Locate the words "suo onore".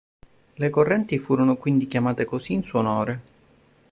2.63-3.21